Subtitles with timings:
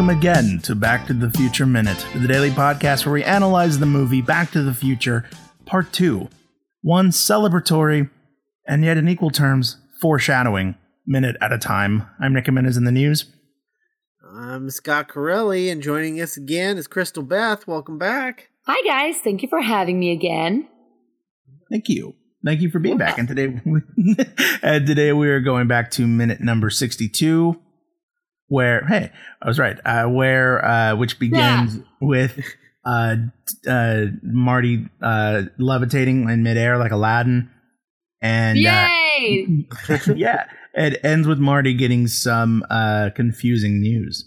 [0.00, 3.22] Bienvenue and welcome again to Back to the Future Minute, the daily podcast where we
[3.22, 5.28] analyze the movie Back to the Future
[5.66, 6.26] Part 2.
[6.80, 8.08] One celebratory
[8.66, 10.76] and yet in equal terms foreshadowing
[11.06, 12.08] minute at a time.
[12.18, 13.26] I'm Nick Jimenez in the news.
[14.26, 17.66] I'm Scott Corelli, and joining us again is Crystal Beth.
[17.66, 18.48] Welcome back.
[18.66, 19.18] Hi, guys.
[19.18, 20.66] Thank you for having me again.
[21.70, 22.14] Thank you.
[22.42, 23.18] Thank you for being back.
[23.18, 23.60] And today,
[24.62, 27.60] and today we are going back to minute number 62,
[28.50, 31.82] where, hey, I was right, uh, where, uh, which begins yeah.
[32.00, 32.38] with
[32.84, 33.16] uh,
[33.66, 37.48] uh, Marty uh, levitating in midair like Aladdin.
[38.20, 39.66] And, uh, yay!
[40.14, 44.26] yeah, it ends with Marty getting some uh, confusing news.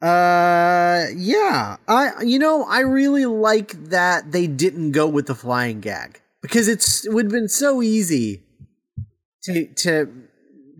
[0.00, 1.76] Uh, yeah.
[1.88, 6.68] I you know I really like that they didn't go with the flying gag because
[6.68, 8.44] it's it would have been so easy
[9.44, 10.25] to to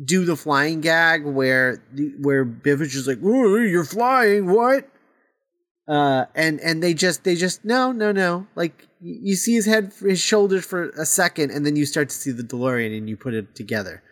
[0.05, 1.83] do the flying gag where
[2.21, 4.89] where Biff is just like, "Oh, you're flying, what?"
[5.89, 9.93] Uh, and and they just they just no no no like you see his head
[10.01, 13.17] his shoulders for a second and then you start to see the DeLorean and you
[13.17, 14.03] put it together.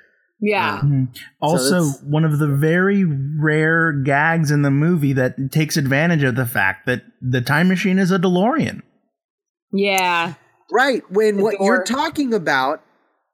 [0.41, 0.79] Yeah.
[0.79, 1.05] Mm-hmm.
[1.41, 6.37] Also, so one of the very rare gags in the movie that takes advantage of
[6.37, 8.83] the fact that the time machine is a DeLorean.
[9.73, 10.35] Yeah.
[10.71, 11.03] Right.
[11.11, 12.83] When what you're talking about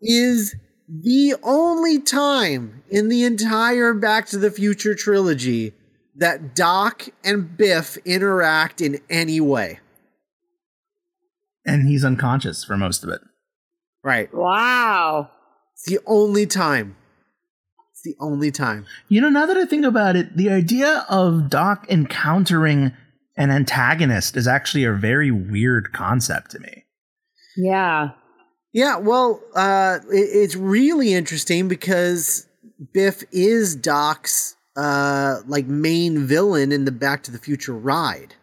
[0.01, 0.55] is
[0.91, 5.73] the only time in the entire Back to the Future trilogy
[6.17, 9.79] that Doc and Biff interact in any way.
[11.65, 13.21] And he's unconscious for most of it.
[14.03, 14.33] Right.
[14.35, 15.31] Wow.
[15.75, 16.97] It's the only time.
[17.93, 18.87] It's the only time.
[19.09, 22.93] You know, now that I think about it, the idea of Doc encountering
[23.37, 26.85] an antagonist is actually a very weird concept to me.
[27.57, 28.11] Yeah.
[28.73, 32.47] Yeah, well, uh, it, it's really interesting because
[32.93, 38.35] Biff is Doc's uh, like main villain in the Back to the Future ride,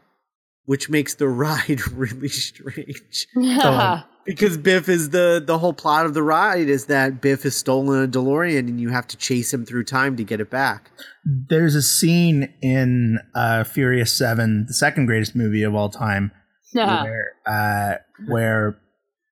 [0.66, 3.28] which makes the ride really strange.
[3.34, 7.56] so, because Biff is the the whole plot of the ride is that Biff has
[7.56, 10.92] stolen a DeLorean and you have to chase him through time to get it back.
[11.24, 16.32] There's a scene in uh, Furious Seven, the second greatest movie of all time,
[16.74, 17.04] yeah.
[17.04, 17.94] where uh,
[18.28, 18.78] where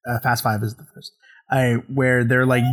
[0.07, 1.11] uh, Fast Five is the first,
[1.51, 2.63] uh, where they're like.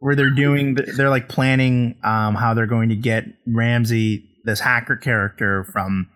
[0.00, 4.94] where they're doing, they're like planning um, how they're going to get Ramsey, this hacker
[4.94, 6.08] character, from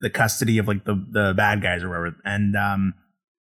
[0.00, 2.94] the custody of like the the bad guys or whatever, and um,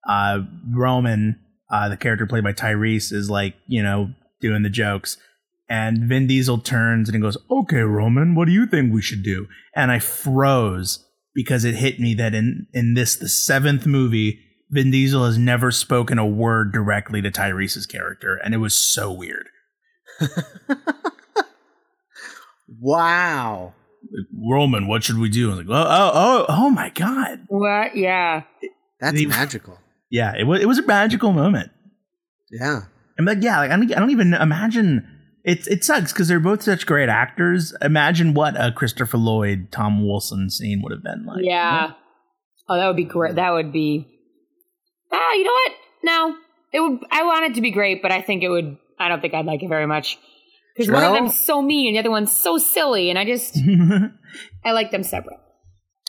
[0.08, 0.40] uh,
[0.72, 1.40] Roman,
[1.70, 5.18] uh, the character played by Tyrese, is like, you know, doing the jokes.
[5.70, 9.22] And Vin Diesel turns and he goes, Okay, Roman, what do you think we should
[9.22, 9.48] do?
[9.76, 11.06] And I froze
[11.36, 15.72] because it hit me that in, in this, the seventh movie, Vin Diesel has never
[15.72, 18.36] spoken a word directly to Tyrese's character.
[18.44, 19.48] And it was so weird.
[22.80, 23.74] wow.
[24.34, 25.48] Roman, what should we do?
[25.48, 27.46] I was like, oh, oh, oh, oh my God.
[27.48, 27.96] What?
[27.96, 28.44] Yeah.
[29.00, 29.80] That's magical
[30.10, 31.72] yeah, it was it was a magical moment.
[32.52, 32.84] Yeah,
[33.20, 35.08] I'm like, yeah, like I don't, I don't even imagine.
[35.44, 37.74] It it sucks because they're both such great actors.
[37.82, 41.40] Imagine what a Christopher Lloyd, Tom Wilson scene would have been like.
[41.42, 41.92] Yeah.
[42.70, 43.36] Oh, that would be great.
[43.36, 44.08] That would be.
[45.12, 45.72] Ah, you know what?
[46.04, 46.36] No,
[46.74, 47.00] it would.
[47.12, 48.78] I want it to be great, but I think it would.
[49.00, 50.18] I don't think I'd like it very much
[50.76, 53.26] because well, one of them's so mean and the other one's so silly, and I
[53.26, 53.58] just
[54.66, 55.40] I like them separate.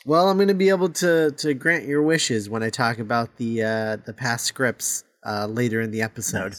[0.06, 3.36] Well, I'm going to be able to to grant your wishes when I talk about
[3.36, 6.54] the uh, the past scripts uh, later in the episode.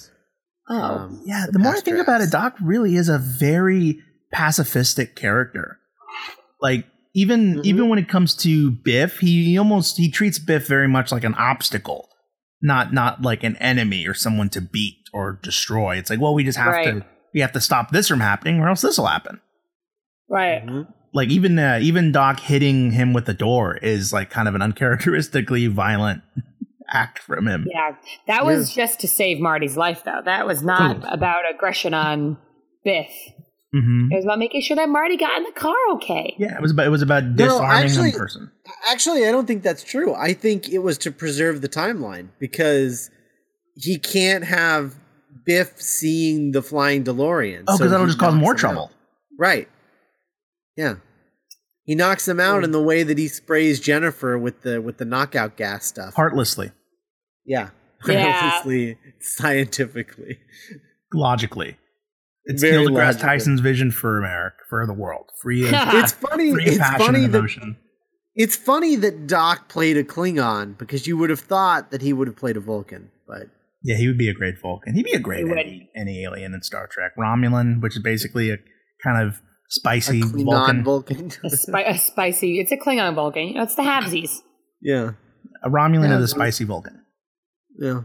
[0.69, 1.45] Oh, um, yeah.
[1.47, 2.03] The, the more I think drafts.
[2.03, 3.99] about it, Doc really is a very
[4.33, 5.79] pacifistic character.
[6.61, 7.61] Like even mm-hmm.
[7.65, 11.23] even when it comes to Biff, he, he almost he treats Biff very much like
[11.23, 12.08] an obstacle,
[12.61, 15.97] not not like an enemy or someone to beat or destroy.
[15.97, 16.85] It's like, well, we just have right.
[16.85, 19.39] to we have to stop this from happening, or else this will happen.
[20.29, 20.65] Right.
[20.65, 24.55] Mm-hmm like even uh, even Doc hitting him with the door is like kind of
[24.55, 26.21] an uncharacteristically violent
[26.89, 27.67] act from him.
[27.69, 27.95] Yeah,
[28.27, 28.83] that was yeah.
[28.83, 30.21] just to save Marty's life, though.
[30.23, 31.07] That was not Ooh.
[31.07, 32.37] about aggression on
[32.83, 33.09] Biff.
[33.73, 34.11] Mm-hmm.
[34.11, 36.35] It was about making sure that Marty got in the car okay.
[36.39, 38.51] Yeah, it was about it was about disarming no, actually, person.
[38.89, 40.13] Actually, I don't think that's true.
[40.13, 43.09] I think it was to preserve the timeline because
[43.75, 44.95] he can't have
[45.45, 47.63] Biff seeing the flying DeLorean.
[47.67, 48.85] Oh, because so that'll just cause more trouble.
[48.85, 48.91] Out.
[49.37, 49.69] Right.
[50.75, 50.95] Yeah.
[51.85, 55.05] He knocks him out in the way that he sprays Jennifer with the with the
[55.05, 56.13] knockout gas stuff.
[56.13, 56.71] Heartlessly.
[57.45, 57.69] Yeah.
[58.07, 58.31] yeah.
[58.31, 60.37] Heartlessly, scientifically.
[61.13, 61.77] Logically.
[62.45, 65.29] It's Very Neil deGrasse Tyson's vision for America, for the world.
[65.41, 66.51] Free of, It's funny.
[66.51, 67.77] Free it's funny that, emotion.
[68.41, 72.27] It's funny that Doc played a Klingon because you would have thought that he would
[72.29, 73.47] have played a Vulcan, but
[73.83, 74.95] yeah, he would be a great Vulcan.
[74.95, 77.11] He'd be a great any, any alien in Star Trek.
[77.17, 78.57] Romulan, which is basically a
[79.03, 81.31] kind of spicy a Klingon Vulcan, Vulcan.
[81.43, 82.59] A, spi- a spicy.
[82.61, 83.49] It's a Klingon Vulcan.
[83.49, 84.37] You know, it's the halvesies.
[84.81, 85.11] yeah,
[85.63, 87.03] a Romulan Yeah, of the spicy Vulcan.
[87.77, 88.03] yeah.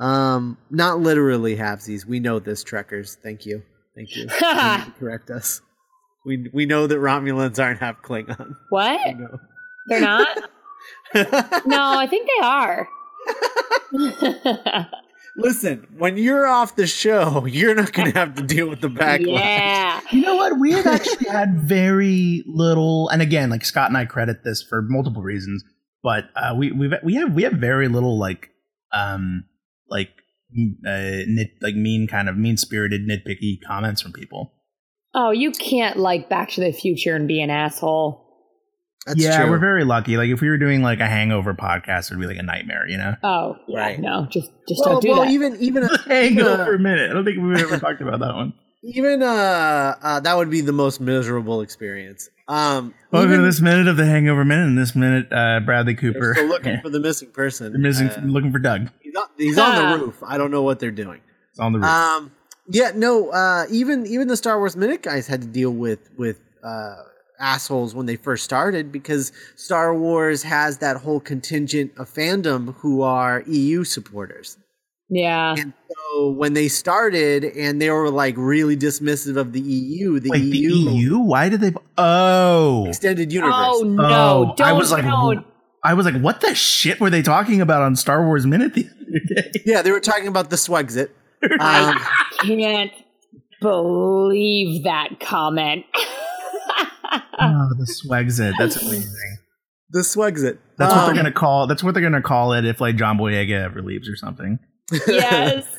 [0.00, 2.04] Um, not literally halvesies.
[2.04, 3.16] We know this, Trekkers.
[3.22, 3.62] Thank you,
[3.94, 4.26] thank you.
[4.40, 5.60] You correct us.
[6.24, 8.56] We we know that Romulans aren't half Klingon.
[8.70, 9.00] what?
[9.86, 10.28] They're not?
[11.14, 12.88] No, I think they are.
[15.36, 18.88] Listen, when you're off the show, you're not going to have to deal with the
[18.88, 19.26] backlash.
[19.38, 20.00] yeah.
[20.12, 20.58] You know what?
[20.58, 24.82] We have actually had very little, and again, like Scott and I credit this for
[24.82, 25.64] multiple reasons,
[26.02, 28.50] but uh, we we've we have we have very little like
[28.92, 29.44] um
[29.88, 30.10] like
[30.86, 34.53] uh, nit like mean kind of mean spirited nitpicky comments from people.
[35.14, 38.20] Oh, you can't like Back to the Future and be an asshole.
[39.06, 39.50] That's yeah, true.
[39.50, 40.16] we're very lucky.
[40.16, 42.96] Like if we were doing like a Hangover podcast, it'd be like a nightmare, you
[42.96, 43.14] know.
[43.22, 44.00] Oh, yeah, Right.
[44.00, 45.30] No, just just well, don't do well, that.
[45.30, 47.10] even even a, Hangover a minute.
[47.10, 48.54] I don't think we've ever talked about that one.
[48.82, 52.30] even uh, uh that would be the most miserable experience.
[52.48, 55.94] Um, Welcome even- to this minute of the Hangover minute, and this minute, uh, Bradley
[55.94, 57.72] Cooper still looking for the missing person.
[57.72, 58.88] They're missing, Uh, looking for Doug.
[59.02, 60.22] he's on, he's on the roof.
[60.26, 61.20] I don't know what they're doing.
[61.50, 61.88] It's on the roof.
[61.88, 62.32] Um,
[62.68, 63.30] yeah, no.
[63.30, 66.96] Uh, even even the Star Wars Minute guys had to deal with with uh,
[67.38, 73.02] assholes when they first started because Star Wars has that whole contingent of fandom who
[73.02, 74.56] are EU supporters.
[75.08, 75.54] yeah.
[75.58, 80.30] And so when they started and they were like really dismissive of the EU, the
[80.30, 81.18] Wait, the EU, EU?
[81.18, 81.72] Why did they?
[81.98, 83.54] Oh, extended universe.
[83.56, 84.04] Oh no!
[84.04, 85.46] Oh, don't I was like, don't.
[85.82, 88.86] I was like, what the shit were they talking about on Star Wars Minute the
[88.86, 89.52] other day?
[89.66, 91.10] Yeah, they were talking about the Swexit.
[91.44, 92.06] Um, I
[92.42, 92.92] can't
[93.60, 95.84] believe that comment.
[97.40, 98.52] oh, the Swexit.
[98.58, 99.38] That's amazing.
[99.90, 100.58] the Swexit.
[100.78, 101.66] That's what Um, they're gonna call.
[101.66, 104.58] That's what they're gonna call it if like John Boyega ever leaves or something.
[105.06, 105.66] yes.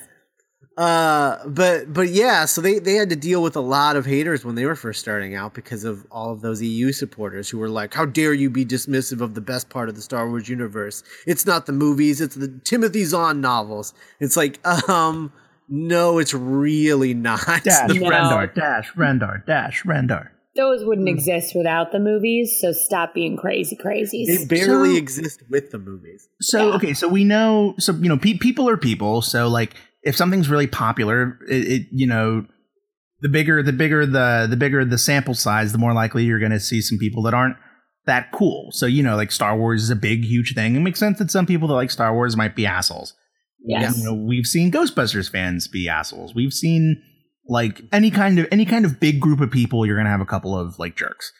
[0.78, 4.44] Uh, but but yeah, so they they had to deal with a lot of haters
[4.44, 7.70] when they were first starting out because of all of those EU supporters who were
[7.70, 11.02] like, "How dare you be dismissive of the best part of the Star Wars universe?
[11.26, 14.60] It's not the movies, it's the Timothy Zahn novels." It's like,
[14.90, 15.32] um,
[15.68, 17.64] no, it's really not.
[17.64, 18.10] Dash No.
[18.10, 18.54] Rendar.
[18.54, 19.46] Dash Rendar.
[19.46, 20.30] Dash Rendar.
[20.56, 21.16] Those wouldn't hmm.
[21.16, 24.28] exist without the movies, so stop being crazy crazies.
[24.28, 26.28] They barely So- exist with the movies.
[26.42, 26.76] So Yeah.
[26.76, 27.76] okay, so we know.
[27.80, 29.22] So you know, pe- people are people.
[29.22, 29.74] So like,
[30.04, 32.46] if something's really popular, it, it you know,
[33.22, 36.52] the bigger the bigger the the bigger the sample size, the more likely you're going
[36.52, 37.58] to see some people that aren't
[38.06, 38.70] that cool.
[38.72, 40.76] So you know, like Star Wars is a big, huge thing.
[40.76, 43.14] It makes sense that some people that like Star Wars might be assholes.
[43.68, 43.98] Yes.
[43.98, 46.34] You know, we've seen Ghostbusters fans be assholes.
[46.36, 47.02] We've seen
[47.48, 49.86] like any kind of any kind of big group of people.
[49.86, 51.32] You're going to have a couple of like jerks.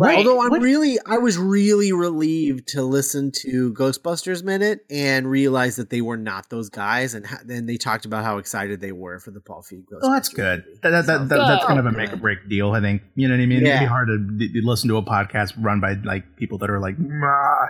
[0.00, 0.18] Right.
[0.18, 5.74] Although I'm What- really, I was really relieved to listen to Ghostbusters Minute and realize
[5.74, 9.18] that they were not those guys, and then they talked about how excited they were
[9.18, 9.98] for the Paul Feig Ghostbusters.
[10.04, 10.64] Oh, that's good.
[10.64, 10.78] movie.
[10.84, 13.02] That, that, that, So- that- that's kind of a make or break deal, I think.
[13.16, 13.66] You know what I mean?
[13.66, 16.70] It'd be hard to d- d- listen to a podcast run by like people that
[16.70, 17.66] are like, "Mah."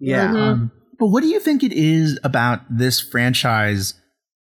[0.00, 0.28] yeah.
[0.32, 0.36] Mhm.
[0.36, 3.94] Um, but what do you think it is about this franchise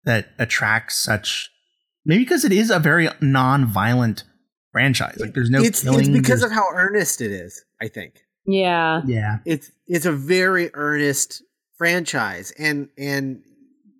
[0.05, 1.51] that attracts such?
[2.05, 4.25] Maybe because it is a very non-violent
[4.73, 5.17] franchise.
[5.19, 6.01] Like, there's no it's killing.
[6.01, 7.65] it's because of how earnest it is.
[7.81, 9.03] I think Yeah.
[9.07, 9.39] yeah.
[9.45, 11.43] it's it's a very earnest
[11.79, 13.43] franchise, and and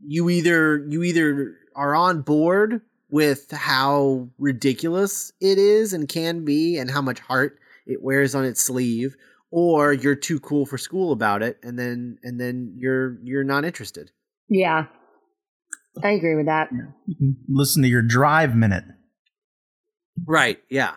[0.07, 6.79] you either you either are on board with how ridiculous it is and can be,
[6.79, 9.17] and how much heart it wears on its sleeve,
[9.51, 13.65] or you're too cool for school about it, and then and then you're you're not
[13.65, 14.11] interested.
[14.49, 14.87] Yeah.
[16.05, 16.69] I agree with that.
[17.49, 18.85] Listen to your drive minute.
[20.27, 20.59] Right?
[20.71, 20.97] Yeah.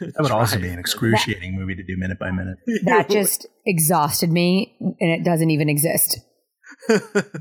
[0.00, 0.80] That would also be an Drive.
[0.80, 2.56] excruciating movie to do minute by minute.
[2.84, 6.18] That just exhausted me, and it doesn't even exist.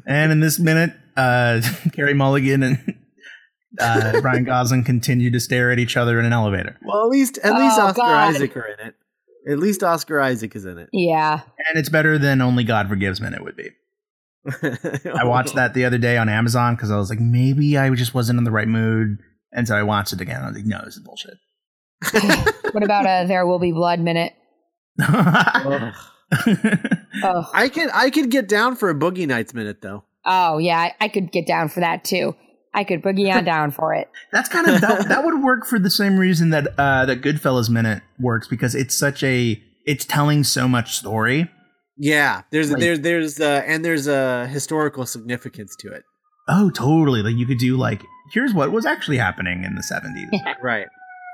[0.06, 1.62] And in this minute, uh,
[1.94, 2.96] Carey Mulligan and
[3.80, 6.78] uh, Ryan Gosling continue to stare at each other in an elevator.
[6.84, 8.36] well, at least at least Oh, Oscar God.
[8.36, 8.96] Isaac are in it.
[9.48, 10.90] At least Oscar Isaac is in it.
[10.92, 11.42] Yeah.
[11.70, 13.70] And it's better than Only God Forgives minute it would be.
[15.14, 18.14] I watched that the other day on Amazon because I was like, maybe I just
[18.14, 19.20] wasn't in the right mood.
[19.52, 20.42] And so I watched it again.
[20.44, 21.36] I was like, no, this is bullshit.
[22.72, 24.34] What about a There Will Be Blood minute?
[27.24, 30.04] Oh, I could I could get down for a Boogie Nights minute though.
[30.26, 32.36] oh yeah, I, I could get down for that too.
[32.74, 34.10] I could boogie on down for it.
[34.32, 37.70] That's kind of that, that would work for the same reason that uh, that Goodfellas
[37.70, 41.50] minute works because it's such a it's telling so much story.
[41.98, 46.04] Yeah, there's Like- there's there's uh, and there's a historical significance to it.
[46.48, 47.22] Oh, totally.
[47.22, 50.56] Like you could do like here's what was actually happening in the 70s.
[50.64, 50.88] Right.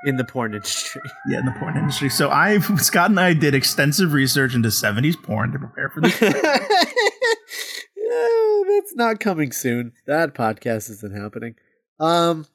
[0.04, 1.00] In the porn industry.
[1.28, 2.08] yeah, in the porn industry.
[2.10, 6.18] So I Scott and I did extensive research into 70s porn to prepare for this.
[8.76, 9.92] That's not coming soon.
[10.06, 11.54] That podcast isn't happening.
[11.98, 12.46] Um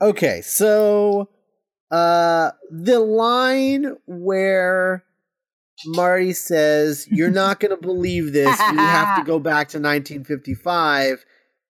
[0.00, 1.30] Okay, so
[1.90, 5.04] Uh, the line where
[5.86, 8.58] Marty says, "You're not going to believe this.
[8.72, 11.24] We have to go back to 1955,"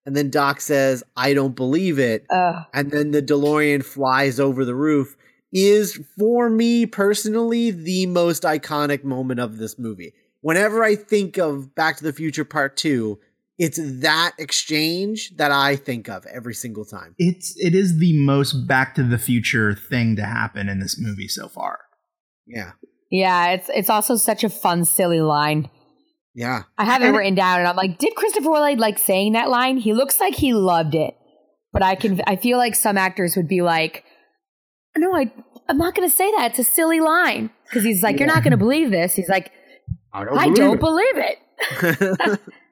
[0.07, 2.65] and then Doc says, "I don't believe it," Ugh.
[2.73, 5.15] and then the DeLorean flies over the roof.
[5.53, 10.13] Is for me personally the most iconic moment of this movie.
[10.41, 13.19] Whenever I think of Back to the Future Part Two,
[13.57, 17.15] it's that exchange that I think of every single time.
[17.17, 21.27] It's it is the most Back to the Future thing to happen in this movie
[21.27, 21.79] so far.
[22.45, 22.71] Yeah,
[23.11, 25.69] yeah, it's it's also such a fun, silly line.
[26.35, 26.63] yeah.
[26.77, 29.49] I have it And- written down, and I'm like, did Christopher Lloyd like saying that
[29.49, 29.77] line?
[29.77, 31.15] He looks like he loved it,
[31.73, 34.03] but I can I feel like some actors would be like,
[34.95, 35.31] no, I
[35.67, 36.51] I'm not going to say that.
[36.51, 39.15] It's a silly line because he's like, you're not going to believe this.
[39.15, 39.51] He's like,
[40.13, 42.39] I I don't believe it.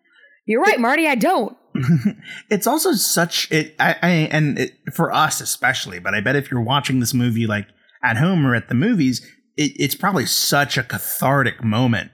[0.45, 1.07] You're right, Marty.
[1.07, 1.57] I don't.
[2.49, 6.49] it's also such it I, I and it, for us especially but i bet if
[6.49, 7.67] you're watching this movie like
[8.01, 9.19] at home or at the movies
[9.57, 12.11] it, it's probably such a cathartic moment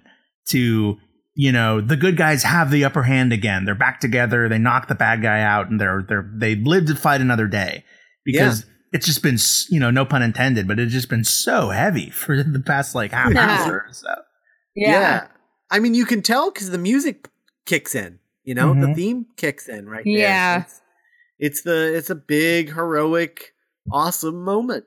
[0.50, 0.98] to
[1.36, 4.88] you know the good guys have the upper hand again they're back together they knock
[4.88, 7.84] the bad guy out and they're they're they live to fight another day
[8.26, 9.38] because it's just been
[9.70, 13.12] you know no pun intended but it's just been so heavy for the past like
[13.12, 13.64] half Yeah.
[13.64, 14.16] hour or so
[14.76, 15.28] Yeah.
[15.70, 17.30] I mean, you can tell because the music
[17.66, 18.18] kicks in.
[18.52, 18.96] You know, the Mhm.
[18.96, 20.14] theme kicks in right there.
[20.14, 20.62] Yeah.
[20.64, 20.82] It's,
[21.40, 23.54] it's the it's a big heroic,
[23.90, 24.84] awesome moment,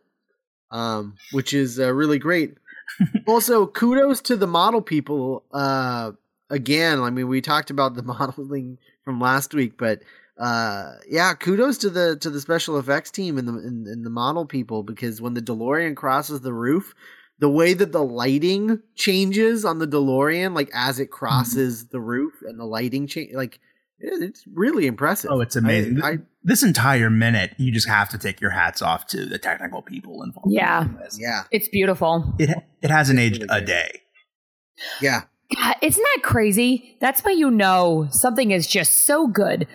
[0.70, 2.58] um, which is uh, really great.
[3.26, 5.44] also, kudos to the model people.
[5.50, 6.12] Uh,
[6.50, 10.02] again, I mean, we talked about the modeling from last week, but
[10.36, 14.10] uh, yeah, kudos to the to the special effects team and the and, and the
[14.10, 16.94] model people because when the DeLorean crosses the roof,
[17.38, 21.12] the way that the lighting changes on the DeLorean, like as it mm-hmm.
[21.12, 23.58] crosses the roof and the lighting change, like
[23.98, 25.30] it's really impressive.
[25.32, 28.82] oh it's amazing I, I, this entire minute you just have to take your hats
[28.82, 30.84] off to the technical people involved Yeah.
[30.84, 31.16] in this.
[31.18, 32.34] yeah, It's beautiful.
[32.38, 32.50] it
[32.82, 33.66] it hasn't It's aged really a good.
[33.66, 34.00] day.
[35.00, 35.22] yeah,
[35.56, 36.96] God, isn't that crazy?
[37.00, 39.66] That's why you know something is just so good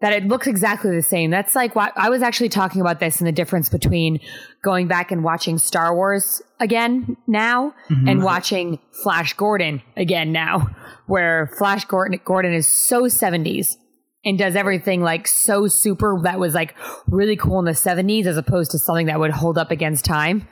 [0.00, 1.30] that it looks exactly the same.
[1.30, 4.20] That's like what I was actually talking about this and the difference between
[4.62, 8.10] going back and watching Star Wars again now Mhm.
[8.10, 10.68] and watching Flash Gordon again now,
[11.06, 13.76] where Flash Gordon, Gordon is so 70s
[14.24, 16.74] and does everything like so super that was like
[17.08, 20.46] really cool in the 70s as opposed to something that would hold up against time.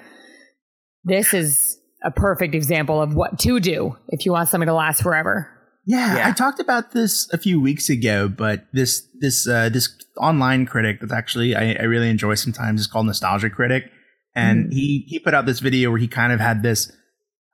[1.04, 5.02] This is a perfect example of what to do if you want something to last
[5.02, 5.50] forever.
[5.86, 6.28] Yeah, Yeah.
[6.28, 10.98] I talked about this a few weeks ago, but this this uh, this online critic
[11.00, 13.90] that's actually I, I really enjoy sometimes is called Nostalgia Critic,
[14.34, 14.72] and mm-hmm.
[14.72, 16.90] he he put out this video where he kind of had this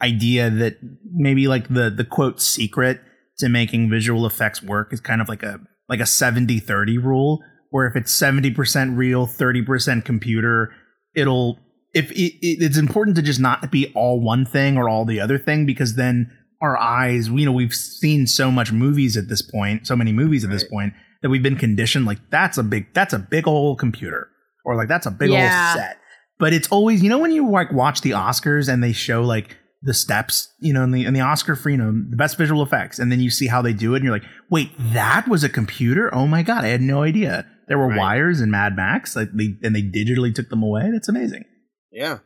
[0.03, 0.79] idea that
[1.13, 3.01] maybe like the the quote secret
[3.39, 7.87] to making visual effects work is kind of like a like a 70-30 rule where
[7.87, 10.73] if it's 70% real 30% computer
[11.15, 11.59] it'll
[11.93, 15.21] if it, it, it's important to just not be all one thing or all the
[15.21, 16.31] other thing because then
[16.63, 20.45] our eyes you know we've seen so much movies at this point so many movies
[20.45, 23.79] at this point that we've been conditioned like that's a big that's a big old
[23.79, 24.29] computer
[24.65, 25.73] or like that's a big Yeah.
[25.75, 25.99] old set
[26.41, 29.57] but it's always you know when you like watch the oscars and they show like
[29.83, 32.63] the steps you know in the in the oscar for you know the best visual
[32.63, 35.45] effects and then you see how they do it and you're like wait that was
[35.45, 37.99] a computer oh my god i had no idea there were Right.
[37.99, 41.45] wires in mad max like they and they digitally took them away that's amazing
[41.93, 42.19] yeah.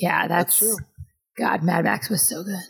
[0.00, 0.86] Yeah, that's, That's true.
[1.38, 1.62] God.
[1.62, 2.60] Mad Max was so good.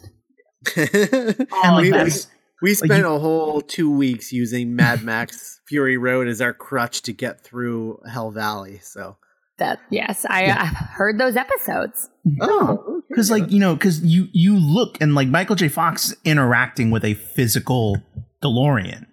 [0.94, 2.26] and Oh, like we, we, that's
[2.62, 7.02] we spent you- a whole two weeks using Mad Max Fury Road as our crutch
[7.02, 8.78] to get through Hell Valley.
[8.82, 9.16] So,
[9.58, 10.62] That yes, I Yeah.
[10.62, 12.08] I've heard those episodes.
[12.40, 15.68] oh, because like you know because you you look and like michael j.
[15.68, 17.96] Fox interacting with a physical
[18.42, 19.06] delorean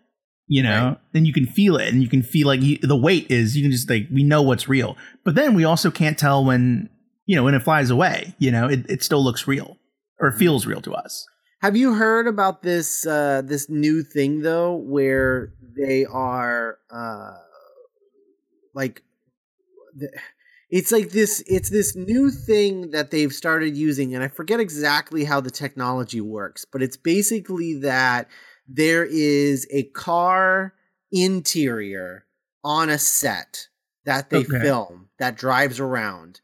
[0.48, 0.90] you know?
[0.90, 0.98] Right.
[1.14, 3.64] then you can feel it and you can feel like you, the weight is you
[3.64, 4.96] can just like we know what's real.
[5.24, 6.90] But then we also can't tell when
[7.26, 8.68] you know when it flies away you know?
[8.68, 9.78] It, it still looks real
[10.20, 11.26] or feels real to us.
[11.62, 17.34] Have you heard about this uh, this new thing though, where they are uh,
[18.76, 19.02] like
[19.96, 20.10] the,
[20.76, 25.24] it's like this it's this new thing that they've started using, and I forget exactly
[25.24, 28.28] how the technology works, but it's basically that
[28.68, 30.74] there is a car
[31.14, 32.26] interior
[32.62, 33.70] on a set
[34.04, 34.60] that they Okay.
[34.62, 36.42] film that drives around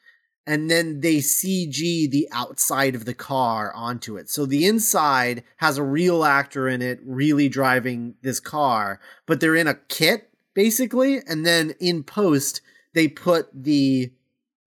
[0.47, 4.29] and then they CG the outside of the car onto it.
[4.29, 9.57] So the inside has a real actor in it really driving this car, but they're
[9.57, 12.61] in a kit basically, and then in post
[12.93, 14.11] they put the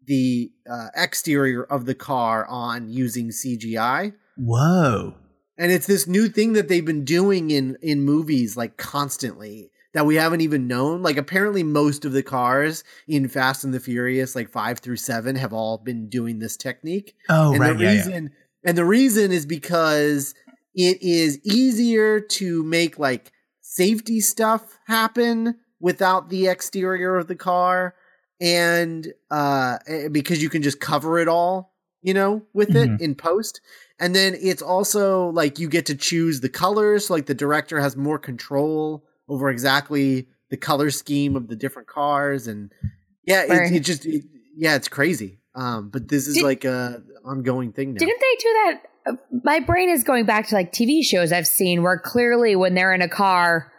[0.06, 4.14] the uh, exterior of the car on using CGI.
[4.36, 5.14] whoa
[5.58, 9.70] And it's this new thing that they've been doing in in movies like constantly.
[9.92, 11.02] that we haven't even known.
[11.02, 15.36] Like apparently most of the cars in Fast and the Furious, like five through seven,
[15.36, 17.14] have all been doing this technique.
[17.28, 17.78] Oh, and right.
[17.78, 17.96] the yeah, yeah.
[17.98, 18.30] reason
[18.64, 20.34] and the reason is because
[20.74, 27.94] it is easier to make like safety stuff happen without the exterior of the car
[28.40, 31.72] and uh eh, because you can just cover it all
[32.02, 32.96] you know with Mhm.
[32.96, 33.60] it in post
[34.00, 37.80] and then it's also like you get to choose the colors so like the director
[37.80, 42.72] has more control over exactly the color scheme of the different cars and
[43.24, 43.72] yeah it, Right.
[43.72, 44.24] it just it,
[44.56, 48.36] yeah it's crazy um but this is Did- like a ongoing thing now Didn't they
[48.40, 48.80] do that?
[49.06, 49.12] Uh,
[49.44, 52.92] My brain is going back to like TV shows I've seen where clearly when they're
[52.92, 53.70] in a car,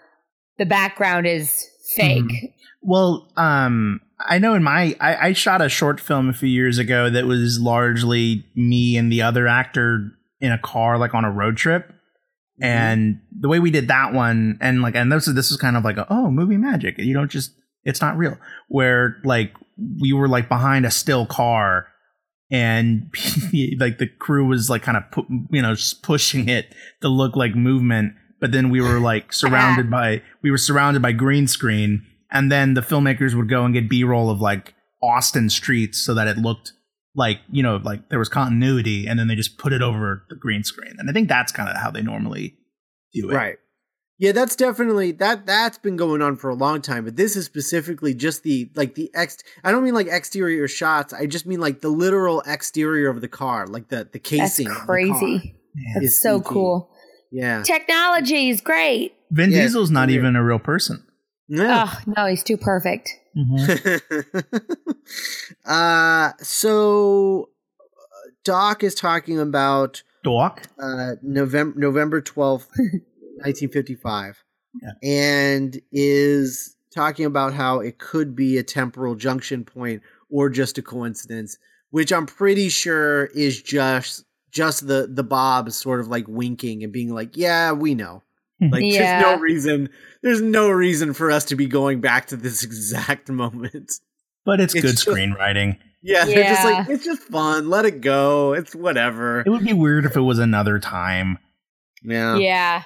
[0.58, 2.24] the background is fake.
[2.24, 2.54] Mhm.
[2.82, 6.78] Well, um, I know in my I, I shot a short film a few years
[6.78, 11.32] ago that was largely me and the other actor in a car, like on a
[11.32, 11.88] road trip.
[11.88, 12.64] Mm-hmm.
[12.64, 15.76] And the way we did that one, and like, and this is this is kind
[15.76, 16.98] of like a oh movie magic.
[16.98, 17.52] You don't just
[17.84, 18.38] it's not real.
[18.70, 19.54] Where like
[20.02, 21.88] we were like behind a still car,
[22.50, 23.14] and
[23.80, 27.36] like the crew was like kind of pu- you know just pushing it to look
[27.36, 32.06] like movement, but then we were like surrounded by we were surrounded by green screen,
[32.36, 36.13] and then the filmmakers would go and get B roll of like Austin streets so
[36.13, 36.74] that it looked
[37.15, 40.36] like you know like there was continuity, and then they just put it over the
[40.36, 42.58] green screen, and I think that's kind of how they normally
[43.13, 43.34] do it.
[43.34, 43.58] Right.
[44.18, 47.46] Yeah, that's definitely that that's been going on for a long time, but this is
[47.46, 51.60] specifically just the like the ex I don't mean like exterior shots, I just mean
[51.60, 54.68] like the literal exterior of the car, like the the That's casing.
[54.68, 54.86] of the car.
[54.86, 55.56] crazy.
[55.96, 56.46] That's It's so CG.
[56.46, 56.89] cool.
[57.32, 57.63] Yeah.
[57.63, 59.13] Technology is great.
[59.32, 60.20] Vin Yeah, Diesel's not weird.
[60.20, 61.06] even a real person.
[61.48, 61.88] Yeah.
[61.90, 63.10] Oh, no, he's too perfect.
[65.66, 67.50] uh so
[67.80, 70.64] uh, Doc is talking about Doc.
[70.79, 72.70] uh, November November twelfth,
[73.38, 74.44] nineteen fifty five,
[74.81, 74.92] Yeah.
[75.03, 80.81] and is talking about how it could be a temporal junction point or just a
[80.81, 81.58] coincidence,
[81.90, 86.94] which I'm pretty sure is just just the the Bob sort of like winking and
[86.94, 88.24] being like, "Yeah, we know."
[88.72, 89.22] Like, Yeah.
[89.22, 89.90] there's no reason.
[90.24, 93.92] There's no reason for us to be going back to this exact moment.
[94.46, 95.78] But it's, It's good just- screenwriting.
[96.08, 97.68] Yeah, they're just like it's just fun.
[97.68, 98.54] Let it go.
[98.54, 99.40] It's whatever.
[99.44, 101.40] It would be weird if it was another time.
[102.04, 102.84] Yeah, Yeah.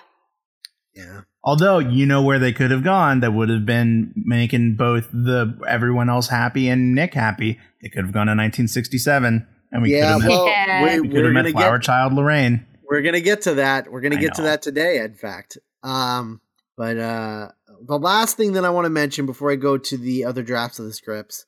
[0.96, 1.22] yeah.
[1.44, 5.60] Although you know where they could have gone, that would have been making both the
[5.68, 7.60] everyone else happy and Nick happy.
[7.82, 10.84] They could have gone to 1967, and we yeah, could have met, well, Yeah.
[10.84, 12.66] we, we could we're have gonna met Flower get Child Lorraine.
[12.90, 13.92] we're gonna get to that.
[13.92, 15.00] We're gonna I get to that today.
[15.00, 16.42] In fact, um,
[16.78, 17.50] but uh,
[17.82, 20.80] the last thing that I want to mention before I go to the other drafts
[20.80, 21.46] of the scripts,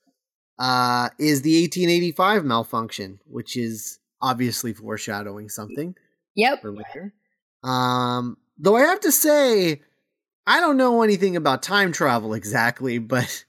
[0.59, 5.95] uh, is the 1885 malfunction, which is obviously foreshadowing something.
[6.35, 6.61] Yep.
[6.61, 7.13] for later.
[7.63, 9.81] Um, though I have to say,
[10.45, 13.43] I don't know anything about time travel exactly, but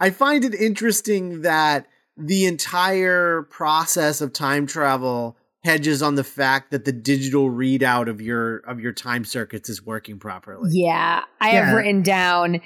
[0.00, 6.70] I find it interesting that the entire process of time travel hedges on the fact
[6.70, 10.70] that the digital readout of your of your time circuits is working properly.
[10.72, 11.22] Yeah.
[11.40, 11.64] I Yeah.
[11.66, 12.60] have written down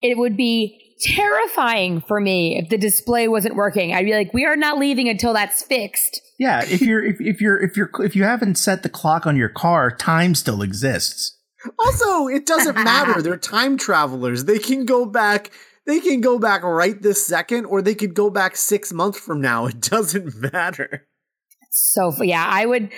[0.00, 3.92] it would be terrifying for me if the display wasn't working.
[3.92, 6.20] I'd be like, we are not leaving until that's fixed.
[6.38, 9.36] Yeah, if you're if, if you're if you're if you haven't set the clock on
[9.36, 11.36] your car, time still exists.
[11.80, 13.20] Also, it doesn't matter.
[13.20, 14.44] They're time travelers.
[14.44, 15.50] They can go back.
[15.86, 19.40] They can go back right this second, or they could go back six months from
[19.40, 19.66] now.
[19.66, 21.06] It doesn't matter.
[21.70, 22.90] So yeah, I would.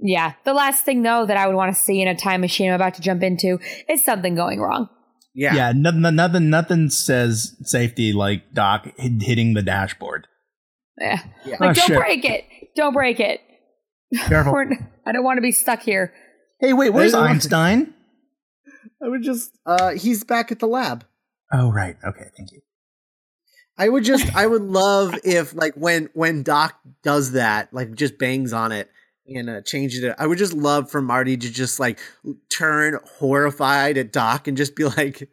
[0.00, 2.68] Yeah, the last thing though that I would want to see in a time machine
[2.68, 4.88] I'm about to jump into is something going wrong.
[5.34, 10.26] Yeah, yeah, nothing nothing nothing says safety like Doc hitting the dashboard.
[11.00, 11.18] Yeah.
[11.44, 11.56] Yeah.
[11.60, 11.98] Like, Oh, don't shit.
[11.98, 12.44] break it.
[12.76, 13.40] Don't break it.
[14.26, 14.54] Careful.
[15.06, 16.12] I don't want to be stuck here.
[16.60, 17.94] Hey, wait, where's Hey, Einstein?
[19.02, 21.04] I would just uh he's back at the lab.
[21.52, 21.96] Oh, right.
[22.04, 22.60] Okay, thank you.
[23.78, 28.18] I would just I would love if like when when Doc does that, like just
[28.18, 28.90] bangs on it
[29.26, 30.16] and uh, changes it.
[30.18, 32.00] I would just love for Marty to just like
[32.50, 35.28] turn horrified at Doc and just be like,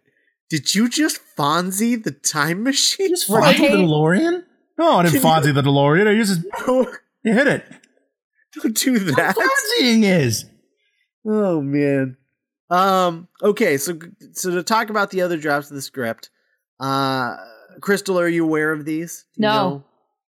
[0.49, 3.57] "Did you just Fonzie the time machine?" Just Right.
[3.57, 4.43] The DeLorean?
[4.77, 6.07] No, I didn't Can Fonzie the DeLorean.
[6.07, 6.89] I just Don't
[7.23, 7.65] you hit it.
[8.61, 9.35] Don't do that.
[9.35, 10.45] Fonzieing is.
[11.25, 12.17] Oh man.
[12.69, 13.27] Um.
[13.41, 13.77] Okay.
[13.77, 13.97] So
[14.33, 16.29] so to talk about the other drafts of the script,
[16.79, 17.35] uh,
[17.81, 19.25] Crystal, are you aware of these?
[19.35, 19.83] You No.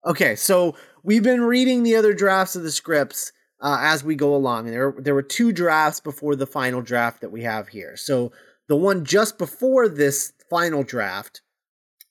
[0.06, 0.36] Okay.
[0.36, 4.66] So we've been reading the other drafts of the scripts uh, as we go along,
[4.66, 7.96] and there there were two drafts before the final draft that we have here.
[7.96, 8.32] So
[8.68, 11.40] the one just before this final draft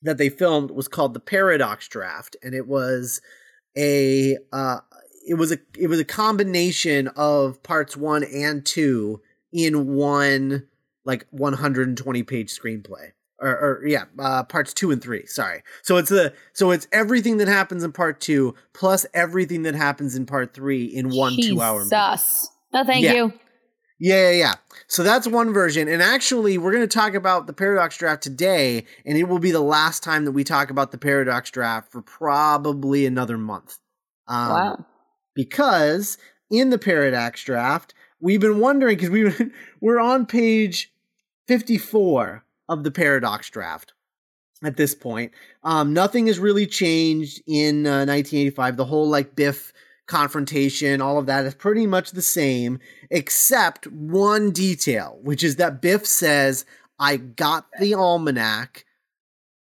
[0.02, 3.21] that they filmed was called the Paradox Draft, and it was
[3.78, 4.80] a uh,
[5.28, 9.21] it was a it was a combination of parts one and two
[9.52, 10.67] in one
[11.06, 13.12] like 120 page screenplay.
[13.39, 15.26] Or, or yeah, uh, parts two and three.
[15.26, 15.62] Sorry.
[15.82, 20.15] So it's the so it's everything that happens in part two plus everything that happens
[20.15, 21.80] in part three in one two hour.
[21.80, 21.89] movie.
[21.89, 22.50] Jesus.
[22.74, 23.13] No, thank Yeah.
[23.13, 23.34] you.
[24.00, 24.54] Yeah, yeah, yeah.
[24.88, 25.88] So that's one version.
[25.88, 29.52] And actually, we're going to talk about the Paradox Draft today, and it will be
[29.52, 33.80] the last time that we talk about the Paradox Draft for probably another month.
[34.28, 34.86] Um, wow.
[35.34, 36.17] Because
[36.50, 39.34] in the Paradox Draft, we've been wondering, because we,
[39.82, 40.91] we're on page
[41.48, 43.93] 54 of the Paradox Draft
[44.63, 45.32] at this point.
[45.63, 48.78] Um, nothing has really changed in uh, 1985.
[48.78, 49.73] The whole like Biff
[50.08, 55.82] confrontation, all of that is pretty much the same, except one detail, which is that
[55.82, 56.65] Biff says,
[56.99, 58.86] I got the almanac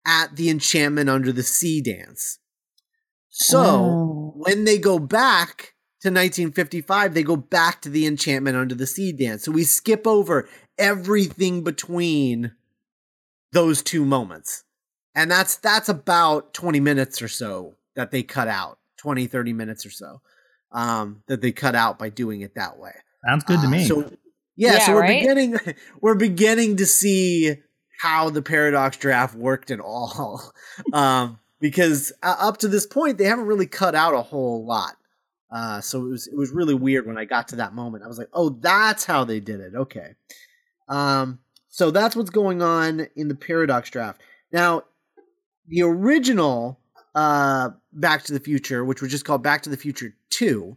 [0.06, 2.38] at the Enchantment Under the Sea dance.
[3.28, 4.32] So Oh.
[4.36, 9.12] when they go back to 1955, they go back to the Enchantment Under the Sea
[9.12, 9.44] dance.
[9.44, 12.52] So we skip over everything between
[13.52, 14.64] those two moments.
[15.14, 18.78] And that's that's about 20 minutes or so that they cut out.
[18.98, 20.20] 20 30 minutes or so.
[20.72, 22.92] Um that they cut out by doing it that way.
[23.26, 23.84] Sounds good to Uh, me.
[23.84, 24.10] So
[24.56, 25.20] yeah, Yeah, so we're right?
[25.20, 25.56] beginning
[26.00, 27.56] we're beginning to see
[28.00, 30.52] how the paradox draft worked at all.
[30.92, 34.96] Um because uh, up to this point they haven't really cut out a whole lot.
[35.50, 38.04] Uh so it was it was really weird when I got to that moment.
[38.04, 40.14] I was like, "Oh, that's how they did it." Okay.
[40.88, 41.38] Um
[41.78, 44.20] so that's what's going on in the paradox draft.
[44.52, 44.82] Now,
[45.68, 46.80] the original
[47.14, 50.76] uh Back to the Future, which was just called Back to the Future 2,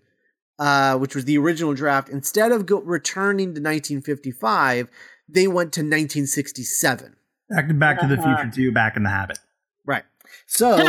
[0.60, 4.88] uh, which was the original draft, instead of go- returning to 1955,
[5.28, 7.16] they went to 1967.
[7.50, 8.38] back to Back to the Uh-huh.
[8.44, 9.40] Future Two, Back in the Habit.
[9.86, 10.04] Right.
[10.46, 10.88] So,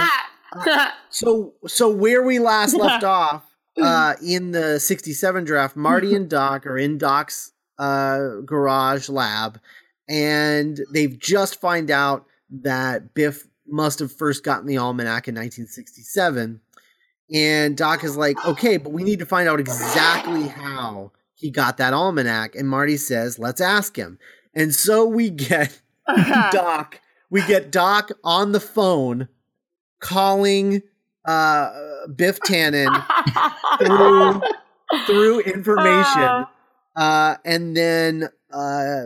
[1.11, 3.45] so, so where we last left off
[3.81, 9.59] uh, in the 67 draft, Marty and Doc are in Doc's uh, garage lab,
[10.09, 16.61] and they've just find out that Biff must have first gotten the almanac in 1967.
[17.33, 21.79] And Doc is like, okay, but we need to find out exactly how he got
[21.79, 22.55] that almanac.
[22.55, 24.19] And Marty says, let's ask him.
[24.55, 25.81] And so we get
[26.53, 29.29] Doc, we get Doc on the phone
[30.01, 30.83] calling
[31.25, 31.71] uh,
[32.15, 32.93] Biff Tannen
[33.79, 34.43] through
[35.07, 36.47] through information,
[36.97, 39.05] uh, and then uh,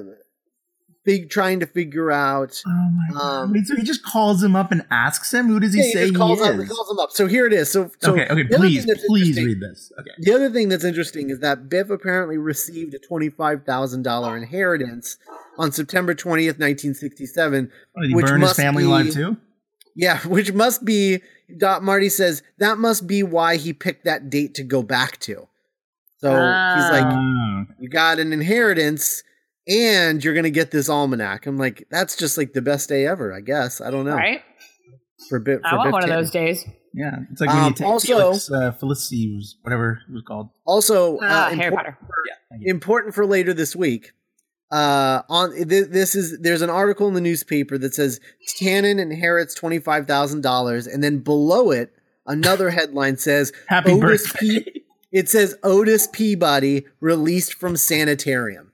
[1.06, 2.60] big trying to figure out.
[2.66, 2.70] Oh
[3.14, 3.66] my Um, god!
[3.66, 5.46] So he just calls him up and asks him.
[5.46, 6.68] Who does he Yeah, say just calls, he him, is?
[6.68, 7.12] calls him up.
[7.12, 7.70] So here it is.
[7.70, 8.44] So, so okay, okay.
[8.54, 9.90] Please, please read this.
[9.98, 10.10] Okay.
[10.18, 15.16] The other thing that's interesting is that Biff apparently received a twenty-five thousand dollar inheritance
[15.58, 17.70] on September twentieth, nineteen sixty-seven.
[18.02, 19.36] He Which burn his must family be- alive too?
[19.94, 21.22] Yeah, which must be.
[21.58, 25.46] Dot Marty says that must be why he picked that date to go back to.
[26.18, 29.22] So he's like, Oh, "You got an inheritance,
[29.68, 33.32] and you're gonna get this almanac." I'm like, "That's just like the best day ever,
[33.32, 34.42] I guess." I don't know right?
[35.28, 35.60] for Biff.
[35.62, 36.64] For I want Biff one of those days.
[36.94, 37.16] yeah.
[37.32, 40.50] It's like when Um, you take also- Felix, uh, Felicity was whatever it was called.
[40.64, 41.98] Also, uh, Ah, Harry impor- Potter.
[42.62, 44.12] important for later this week.
[44.70, 48.18] Uh, on th- this is there's an article in the newspaper that says
[48.58, 51.92] Tannen inherits twenty five thousand dollars, and then below it
[52.26, 54.60] another headline says Happy Otis birthday.
[54.64, 58.72] P- it says Otis Peabody released from sanitarium.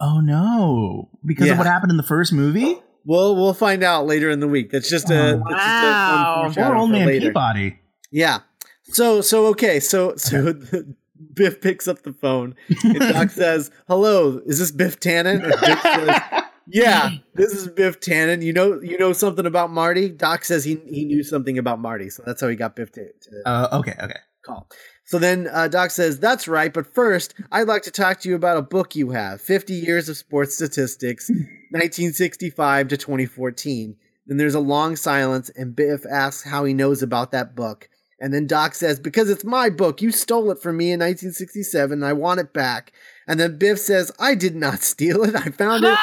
[0.00, 1.08] Oh no!
[1.24, 1.52] Because Yeah.
[1.52, 2.78] of what happened in the first movie.
[3.04, 4.70] Well, we'll find out later in the week.
[4.70, 6.68] That's just a, Oh, that's just a wow.
[6.68, 7.08] Poor old man.
[7.08, 7.78] Peabody.
[8.10, 8.40] Yeah.
[8.84, 9.80] So so okay.
[9.80, 10.54] So so
[11.34, 12.54] Biff picks up the phone
[12.84, 18.42] and Doc says, "Hello, is this Biff Tannen?" Says, "Yeah, this is Biff Tannen.
[18.42, 22.10] You know you know something about Marty." Doc says he he knew something about Marty,
[22.10, 24.18] so that's how he got Biff to, to Uh, okay, okay.
[24.44, 24.68] call.
[25.06, 28.34] So then uh, Doc says, "That's right, but first, I'd like to talk to you
[28.34, 31.30] about a book you have: Fifty Years of Sports Statistics,
[31.70, 37.30] 1965 to 2014." Then there's a long silence, and Biff asks how he knows about
[37.30, 37.88] that book.
[38.18, 40.02] And then Doc says, "Because it's my book.
[40.02, 42.92] You stole it from me in 1967, and I want it back."
[43.28, 45.36] And then Biff says, "I did not steal it.
[45.36, 45.96] I found it.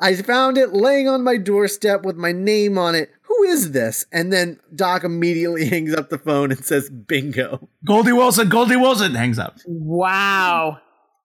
[0.00, 3.10] I found it laying on my doorstep with my name on it.
[3.36, 8.12] Who is this?" And then Doc immediately hangs up the phone and says, "Bingo." Goldie
[8.12, 9.58] Wilson, Goldie Wilson hangs up.
[9.66, 10.78] Wow.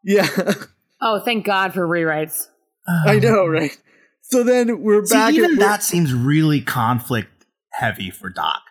[0.04, 0.28] Yeah,
[1.00, 2.47] Oh, thank God for rewrites.
[2.88, 3.76] I know, right?
[4.21, 5.34] So then we're See, back.
[5.34, 8.62] even at, that seems really conflict heavy for Doc.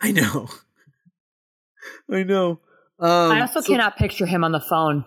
[0.00, 0.48] I know.
[2.12, 2.60] I know.
[3.00, 5.04] Um, I also so- cannot picture him on the phone.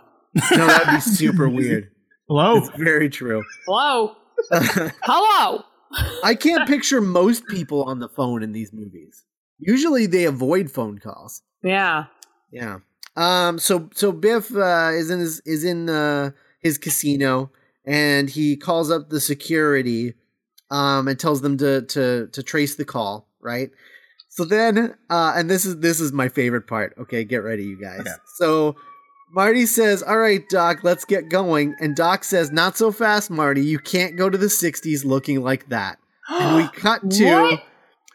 [0.51, 1.91] No, that'd be super weird.
[2.27, 2.57] Hello.
[2.57, 3.43] It's very true.
[3.65, 4.15] Hello?
[5.03, 5.63] Hello?
[6.23, 9.23] I can't picture most people on the phone in these movies.
[9.59, 11.41] Usually they avoid phone calls.
[11.63, 12.05] Yeah.
[12.51, 12.79] Yeah.
[13.15, 13.59] Um.
[13.59, 17.51] So so Biff uh, is in his is in uh, his casino
[17.85, 20.13] and he calls up the security
[20.69, 23.69] um, and tells them to to to trace the call, right?
[24.29, 26.95] So then, uh, and this is this is my favorite part.
[26.97, 27.99] Okay, get ready, you guys.
[28.01, 28.11] Okay.
[28.37, 28.75] So
[29.33, 33.63] Marty says, "All right, Doc, let's get going." And Doc says, "Not so fast, Marty.
[33.63, 37.57] You can't go to the '60s looking like that." And we cut to?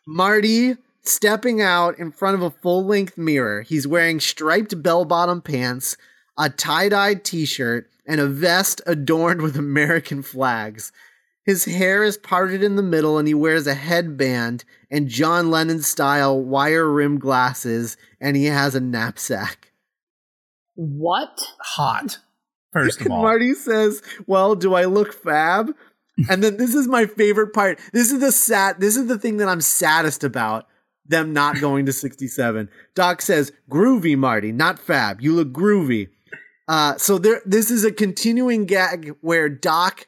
[0.07, 3.63] Marty stepping out in front of a full length mirror.
[3.63, 5.97] He's wearing striped bell bottom pants,
[6.39, 10.93] a tie dyed t shirt, and a vest adorned with American flags.
[11.45, 15.81] His hair is parted in the middle, and he wears a headband and John Lennon
[15.83, 19.73] style wire rimmed glasses, and he has a knapsack.
[20.77, 21.43] What?
[21.61, 22.19] Hot.
[22.73, 25.75] First of all, Marty says, "Well, do I look fab?"
[26.31, 27.79] and then this is my favorite part.
[27.93, 28.81] This is the sad.
[28.81, 30.67] This is the thing that I'm saddest about
[31.07, 32.69] them not going to 67.
[32.95, 35.21] Doc says, "Groovy, Marty, not fab.
[35.21, 36.09] You look groovy."
[36.69, 40.07] Uh, so there, this is a continuing gag where Doc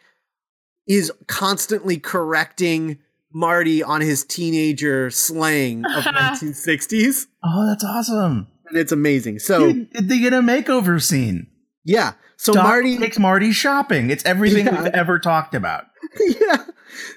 [0.88, 2.98] is constantly correcting
[3.32, 8.48] Marty on his teenager slang of 1960s, oh, that's awesome.
[8.70, 9.38] And it's amazing.
[9.38, 11.46] So Dude, did they get a makeover scene?
[11.84, 14.10] yeah, so Doc Marty takes Marty shopping.
[14.10, 14.82] It's everything Yeah.
[14.84, 15.84] we've ever talked about.
[16.40, 16.64] yeah.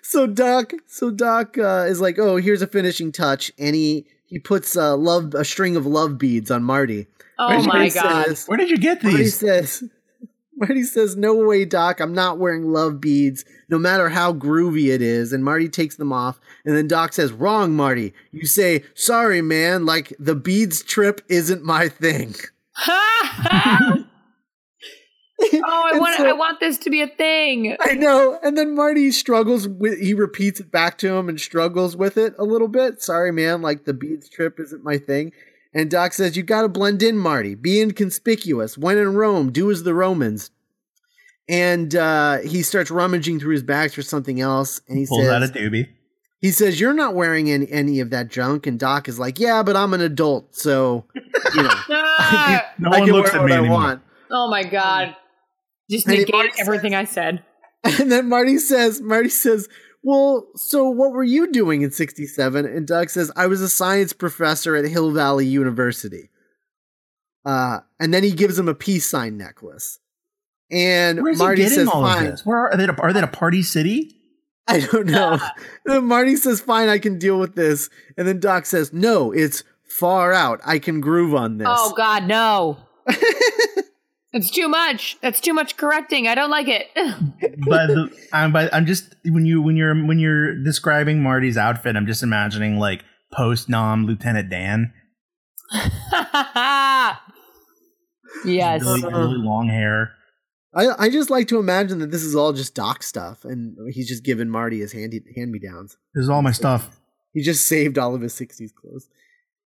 [0.04, 4.40] So Doc, so Doc uh, is like, oh, here's a finishing touch, and he he
[4.40, 7.08] puts uh, love a string of love beads on Marty.
[7.40, 8.26] Oh my Marty god.
[8.28, 9.36] Says, Where did you get Marty these?
[9.40, 9.84] says,
[10.62, 12.00] Marty says, no way, Doc.
[12.00, 15.34] I'm not wearing love beads, no matter how groovy it is.
[15.34, 18.14] And Marty takes them off, and then Doc says, wrong, Marty.
[18.32, 19.86] You say, sorry, man.
[19.86, 22.36] Like the beads trip isn't my thing.
[22.88, 24.06] oh,
[25.44, 27.76] I want so- I want this to be a thing.
[27.82, 28.40] I know.
[28.44, 32.34] And then Marty struggles with he repeats it back to him and struggles with it
[32.38, 33.02] a little bit.
[33.02, 35.32] Sorry, man, like the beads trip isn't my thing.
[35.74, 37.56] And Doc says, You gotta blend in, Marty.
[37.56, 38.78] Be inconspicuous.
[38.78, 40.52] When in Rome, do as the Romans.
[41.50, 45.42] And uh, he starts rummaging through his bags for something else, and he Pulls out
[45.44, 45.90] a says, doobie.
[46.40, 49.62] "He says you're not wearing any, any of that junk." And Doc is like, "Yeah,
[49.64, 51.06] but I'm an adult, so
[51.56, 53.78] you know, Ah, No I one can looks wear at what me I anymore.
[53.80, 55.16] want." oh my god.
[55.90, 57.44] Just And negate already everything I said.
[57.84, 59.68] And then Marty says, Marty says,
[60.04, 62.66] well, so what were you doing in 67?
[62.66, 66.30] And Doc says, I was a science professor at Hill Valley University.
[67.46, 70.00] Uh, and then he gives him a peace sign necklace.
[70.72, 72.26] And Where's Marty he getting says, all fine.
[72.26, 72.46] of this?
[72.46, 72.84] Where are, are they?
[72.84, 74.16] At a, are they at a party city?
[74.68, 75.38] I don't know.
[75.86, 77.90] then Marty says, fine, I can deal with this.
[78.18, 80.62] And then Doc says, no, it's far out.
[80.66, 81.68] I can groove on this.
[81.70, 82.78] Oh god, no.
[84.34, 85.18] it's too much.
[85.22, 86.28] That's too much correcting.
[86.28, 86.88] I don't like it.
[86.96, 91.96] but the, I'm, but I'm just when you when you're when you're describing Marty's outfit,
[91.96, 94.94] I'm just imagining like post nom Lieutenant Dan.
[98.46, 98.82] yes.
[98.82, 100.14] really, really long hair.
[100.74, 103.44] I, I just like to imagine that this is all just Doc stuff.
[103.44, 105.98] And he's just giving Marty his handy, hand-me-downs.
[106.14, 107.02] This is all my stuff.
[107.34, 109.10] He just saved all of his 60s clothes.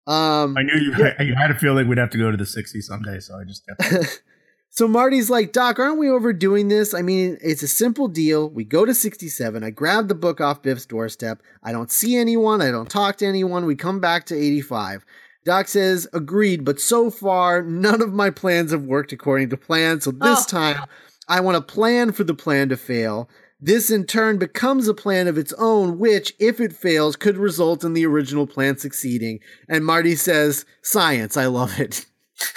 [0.07, 0.93] Um, I knew you.
[0.97, 1.21] Yeah.
[1.21, 3.43] You had to feel like we'd have to go to the '60s someday, so I
[3.43, 4.21] just kept.
[4.75, 6.93] so Marty's like, Doc, aren't we overdoing this?
[6.93, 8.49] I mean, it's a simple deal.
[8.49, 9.63] We go to 67.
[9.63, 11.41] I grab the book off Biff's doorstep.
[11.63, 12.61] I don't see anyone.
[12.61, 13.65] I don't talk to anyone.
[13.65, 15.05] We come back to 85.
[15.45, 20.01] Doc says, agreed, but so far, none of my plans have worked according to plan.
[20.01, 20.45] So this Oh.
[20.49, 20.81] time,
[21.27, 23.29] I want to plan for the plan to fail.
[23.61, 27.83] This in turn becomes a plan of its own, which, if it fails, could result
[27.83, 29.39] in the original plan succeeding.
[29.69, 32.05] And Marty says, Science, I love it.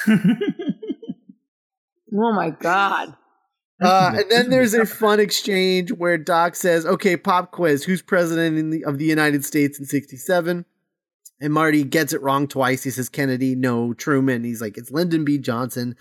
[2.12, 3.14] Oh my god.
[3.80, 8.58] Uh, and then there's a fun exchange where Doc says, "Okay, pop quiz: Who's president
[8.58, 10.64] in the, of the United States in '67?"
[11.40, 12.82] And Marty gets it wrong twice.
[12.82, 14.42] He says Kennedy, no Truman.
[14.42, 15.38] He's like, "It's Lyndon B.
[15.38, 15.94] Johnson."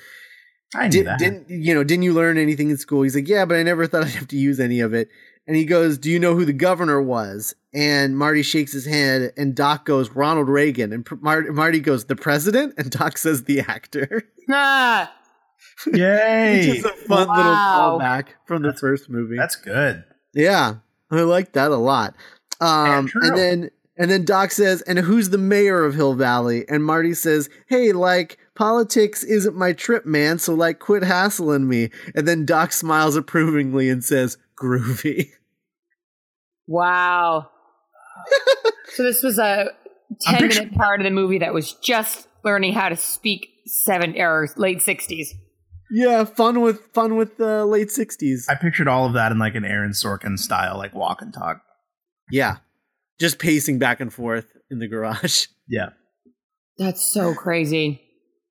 [0.73, 1.19] I knew Did, that.
[1.19, 1.83] didn't you know?
[1.83, 3.03] Didn't you learn anything in school?
[3.03, 5.09] He's like, "Yeah, but I never thought I'd have to use any of it."
[5.45, 9.33] And he goes, "Do you know who the governor was?" And Marty shakes his head,
[9.37, 13.59] and Doc goes, "Ronald Reagan." And Mar- Marty goes, "The president?" And Doc says, "The
[13.59, 15.13] actor." Ah,
[15.93, 16.67] Yay!
[16.69, 17.35] Which is a fun Wow.
[17.35, 19.37] little callback from the first movie.
[19.37, 20.03] That's good.
[20.33, 20.75] Yeah,
[21.11, 22.15] I like that a lot.
[22.59, 23.21] Um, true.
[23.27, 27.13] and then and then Doc says, "And who's the mayor of Hill Valley?" And Marty
[27.13, 30.39] says, "Hey, like politics isn't my trip, man.
[30.39, 35.29] So like, quit hassling me." And then Doc smiles approvingly and says, "Groovy."
[36.67, 37.49] wow.
[38.95, 39.71] so this was a
[40.27, 43.49] I'm 10 picture- minute part of the movie that was just learning how to speak
[43.65, 45.27] seven or late 60s.
[45.91, 48.47] Yeah, fun with fun with the late sixties.
[48.49, 51.61] I pictured all of that in like an Aaron Sorkin style, like walk and talk.
[52.31, 52.57] Yeah,
[53.19, 55.47] just pacing back and forth in the garage.
[55.69, 55.89] Yeah.
[56.77, 58.01] That's so crazy.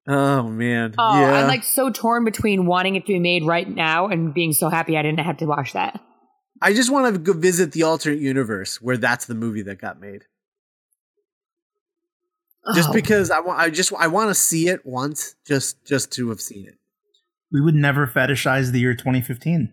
[0.07, 0.95] Oh man.
[0.99, 1.33] Oh, yeah.
[1.33, 4.69] I'm like so torn between wanting it to be made right now and being so
[4.69, 5.99] happy I didn't have to watch that.
[6.61, 9.99] I just want to go visit the alternate universe where that's the movie that got
[9.99, 10.25] made.
[12.75, 12.93] Just Oh.
[12.93, 16.41] because I want, I just I want to see it once, just just to have
[16.41, 16.75] seen it.
[17.53, 19.73] We would never fetishize the year 2015.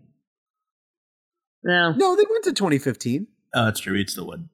[1.63, 1.91] No.
[1.93, 3.27] No, they went to 2015.
[3.55, 3.97] Oh, that's true.
[3.99, 4.47] It still would.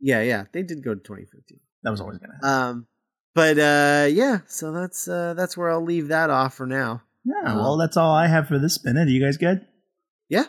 [0.00, 1.58] Yeah, yeah, they did go to 2015.
[1.82, 2.48] That was always gonna happen.
[2.48, 2.86] Um,
[3.34, 7.02] but uh, yeah, so that's uh, that's where I'll leave that off for now.
[7.24, 7.54] yeah.
[7.54, 9.08] Well, that's all I have for this minute.
[9.08, 9.66] Are you guys good?
[10.28, 10.44] Yeah,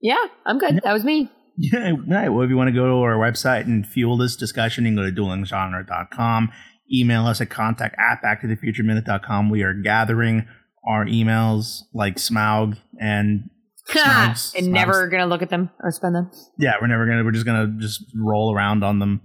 [0.00, 0.80] Yeah, I'm good.
[0.84, 1.30] That was me.
[1.62, 2.30] Yeah, right.
[2.30, 4.96] Well, if you want to go to our website and fuel this discussion, you can
[4.96, 6.50] go to duelinggenre.com.
[6.90, 9.50] Email us at contact at backtothefutureminute.com.
[9.50, 10.48] We are gathering
[10.86, 13.50] our emails like Smaug and
[13.86, 16.30] Smugs, and never gonna look at them or spend them.
[16.58, 17.24] yeah, we're never gonna.
[17.24, 19.22] We're just gonna just roll around on them.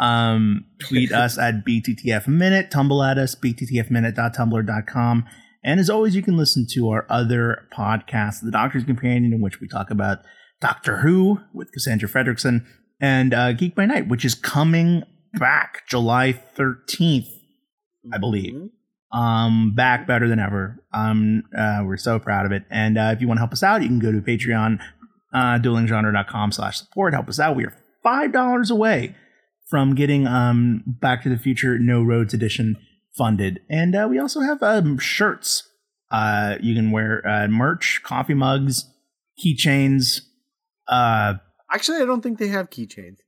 [0.00, 2.70] Um, tweet us at bttf minute.
[2.70, 5.24] Tumble at us bttfminute.tumblr.com.
[5.64, 9.60] And as always, you can listen to our other podcast, The Doctor's Companion, in which
[9.60, 10.18] we talk about
[10.60, 12.64] Doctor Who with Cassandra Fredrickson
[13.00, 15.02] and uh, Geek by Night, which is coming
[15.34, 17.26] back July thirteenth,
[18.12, 18.54] I believe
[19.12, 20.82] um back better than ever.
[20.92, 22.64] Um uh we're so proud of it.
[22.70, 24.78] And uh if you want to help us out you can go to patreon
[25.32, 27.14] uh duelinggenre.com slash support.
[27.14, 27.56] Help us out.
[27.56, 29.14] We are five dollars away
[29.70, 32.76] from getting um back to the future no roads edition
[33.16, 33.60] funded.
[33.70, 35.66] And uh we also have um shirts.
[36.10, 38.84] Uh you can wear uh merch coffee mugs
[39.44, 40.20] keychains
[40.88, 41.34] uh
[41.70, 43.18] Actually, I don't think they have keychains.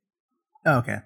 [0.64, 0.98] oh, okay.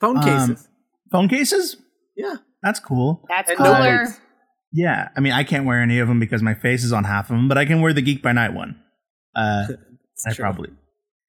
[0.00, 0.68] Phone Um, cases.
[1.10, 1.76] phone cases?
[2.16, 2.36] Yeah.
[2.62, 3.78] That's cool That's And cooler.
[3.96, 4.20] notebooks.
[4.72, 7.28] Yeah, I mean, I can't wear any of them because my face is on half
[7.30, 8.76] of them, but I can wear the Geek by Night one.
[9.36, 9.66] Uh,
[10.26, 10.42] I true.
[10.44, 10.70] probably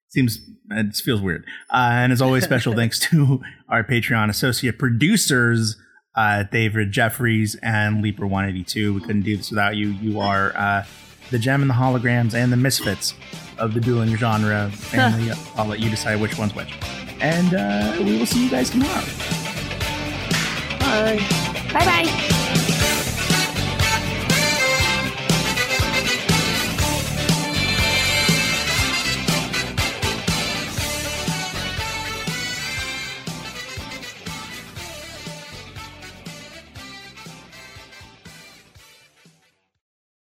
[0.10, 0.38] seems
[0.70, 1.44] it feels weird.
[1.72, 5.76] Uh, and as always, special thanks to our Patreon associate producers,
[6.16, 8.94] uh, David Jeffries and Leaper One Eighty Two.
[8.94, 9.88] We couldn't do this without you.
[9.90, 10.86] You are uh,
[11.32, 13.14] the Jem and the holograms and the misfits
[13.58, 15.32] of the dueling genre family.
[15.58, 16.72] I'll let you decide which one's which.
[17.20, 19.04] And uh, we will see you guys tomorrow.
[20.94, 21.18] 嗯
[21.74, 22.33] 拜拜。